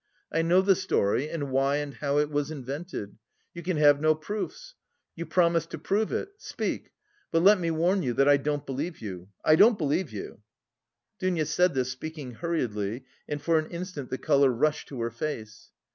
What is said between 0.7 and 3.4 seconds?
story and why and how it was invented.